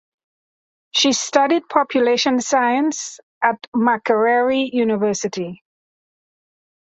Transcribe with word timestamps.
She 0.89 1.13
studied 1.13 1.69
population 1.69 2.39
science 2.41 3.19
at 3.43 3.67
Makerere 3.75 4.67
University. 4.73 5.61